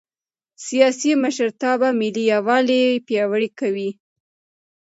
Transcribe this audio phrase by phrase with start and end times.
[0.65, 3.89] سیاسي مشرتابه ملي یووالی پیاوړی کوي